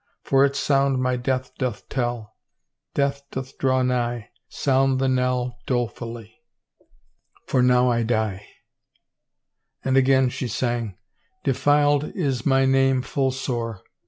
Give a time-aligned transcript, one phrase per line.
[0.23, 2.35] For its sound my death doth tell;
[2.95, 6.41] Death doth draw nigh, Sound the knell dolefully.
[7.45, 8.47] For now I die!
[9.83, 10.97] 374 THE NUMBERED HOURS And again, she sang.
[11.43, 13.83] Defiled is my name full sore.